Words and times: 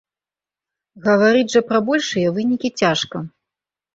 Гаварыць 1.07 1.51
жа 1.55 1.61
пра 1.67 1.79
большыя 1.91 2.33
вынікі 2.37 2.69
цяжка. 2.83 3.17